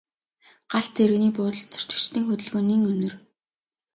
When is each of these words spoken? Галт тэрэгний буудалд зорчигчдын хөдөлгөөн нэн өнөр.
Галт 0.71 0.91
тэрэгний 0.97 1.33
буудалд 1.35 1.69
зорчигчдын 1.73 2.23
хөдөлгөөн 2.27 2.65
нэн 2.69 2.81
өнөр. 2.91 3.13